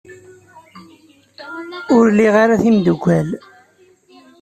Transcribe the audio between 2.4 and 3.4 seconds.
ara timeddukal.